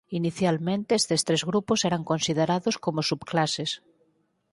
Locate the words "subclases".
3.09-3.71